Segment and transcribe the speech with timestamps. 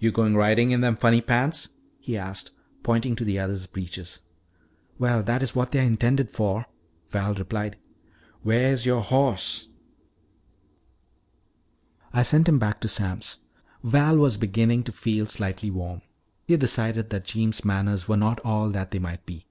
[0.00, 1.68] "Yo' goin' ridin' in them funny pants?"
[2.00, 2.50] he asked,
[2.82, 4.22] pointing to the other's breeches.
[4.98, 6.66] "Well, that's what they are intended for,"
[7.10, 7.76] Val replied.
[8.44, 9.68] "Wheah's youah hoss?"
[12.12, 13.38] "I sent him back to Sam's."
[13.84, 16.02] Val was beginning to feel slightly warm.
[16.44, 19.46] He decided that Jeems' manners were not all that they might be.